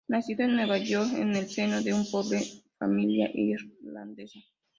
[0.07, 2.41] Nacido en Nueva York en el seno de una pobre
[2.79, 4.39] familia irlandesa.